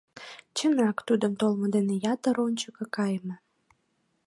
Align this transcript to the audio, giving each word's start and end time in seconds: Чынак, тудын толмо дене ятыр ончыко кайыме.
Чынак, 0.55 0.97
тудын 1.07 1.33
толмо 1.39 1.67
дене 1.75 1.95
ятыр 2.13 2.35
ончыко 2.45 2.85
кайыме. 2.95 3.35